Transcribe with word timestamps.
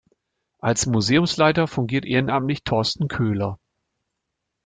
Als 0.57 0.87
Museumsleiter 0.87 1.67
fungiert 1.67 2.05
ehrenamtlich 2.05 2.63
Thorsten 2.63 3.07
Köhler. 3.07 3.59